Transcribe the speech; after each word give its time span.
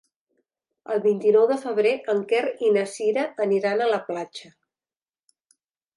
El 0.93 1.01
vint-i-nou 1.03 1.45
de 1.51 1.57
febrer 1.65 1.91
en 2.15 2.23
Quer 2.33 2.41
i 2.69 2.73
na 2.79 2.85
Cira 2.95 3.29
iran 3.59 3.85
a 3.85 3.91
la 3.95 4.03
platja. 4.11 4.51